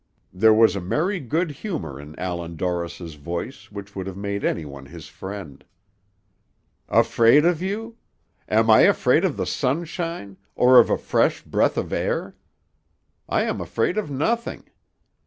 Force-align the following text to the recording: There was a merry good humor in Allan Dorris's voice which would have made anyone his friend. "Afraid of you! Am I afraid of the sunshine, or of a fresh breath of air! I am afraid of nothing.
There 0.33 0.51
was 0.51 0.75
a 0.75 0.81
merry 0.81 1.19
good 1.19 1.51
humor 1.51 1.99
in 2.01 2.17
Allan 2.17 2.55
Dorris's 2.55 3.13
voice 3.13 3.71
which 3.71 3.95
would 3.95 4.07
have 4.07 4.17
made 4.17 4.43
anyone 4.43 4.87
his 4.87 5.07
friend. 5.07 5.63
"Afraid 6.89 7.45
of 7.45 7.61
you! 7.61 7.97
Am 8.49 8.67
I 8.71 8.79
afraid 8.79 9.23
of 9.23 9.37
the 9.37 9.45
sunshine, 9.45 10.37
or 10.55 10.79
of 10.79 10.89
a 10.89 10.97
fresh 10.97 11.43
breath 11.43 11.77
of 11.77 11.93
air! 11.93 12.35
I 13.29 13.43
am 13.43 13.61
afraid 13.61 13.95
of 13.95 14.09
nothing. 14.09 14.63